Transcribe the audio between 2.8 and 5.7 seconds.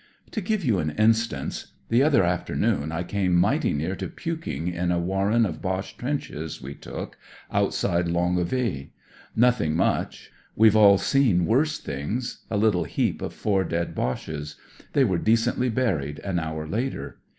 afternoon I came mighty near to puking in a warren of